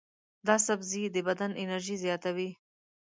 [0.47, 2.49] دا سبزی د بدن انرژي زیاتوي.